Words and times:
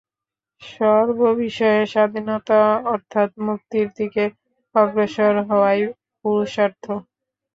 সর্ববিষয়ে 0.61 1.81
স্বাধীনতা 1.93 2.61
অর্থাৎ 2.93 3.29
মুক্তির 3.47 3.87
দিকে 3.97 4.23
অগ্রসর 4.75 5.33
হওয়াই 5.49 5.81
পুরুষার্থ। 6.25 6.85